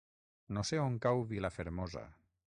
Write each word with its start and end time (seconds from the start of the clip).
No 0.57 0.63
sé 0.69 0.79
on 0.85 0.97
cau 1.05 1.23
Vilafermosa. 1.35 2.07